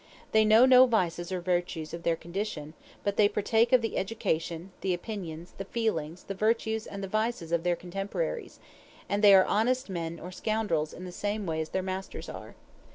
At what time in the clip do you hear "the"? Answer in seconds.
3.83-3.97, 4.81-4.95, 5.59-5.65, 6.23-6.33, 7.03-7.07, 11.05-11.11